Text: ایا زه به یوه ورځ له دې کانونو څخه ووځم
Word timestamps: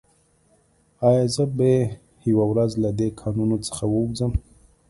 ایا 1.07 1.25
زه 1.35 1.43
به 1.57 1.71
یوه 2.29 2.45
ورځ 2.51 2.71
له 2.83 2.89
دې 2.99 3.09
کانونو 3.21 3.55
څخه 3.67 3.83
ووځم 3.89 4.31